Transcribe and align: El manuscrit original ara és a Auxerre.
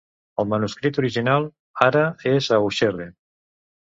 El 0.43 0.47
manuscrit 0.53 0.97
original 1.01 1.45
ara 1.87 2.03
és 2.33 2.49
a 2.57 2.61
Auxerre. 2.63 3.09